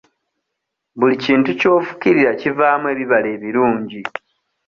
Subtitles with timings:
[0.99, 4.01] Buli kintu ky'ofukirira kivaamu ebibala ebirungi.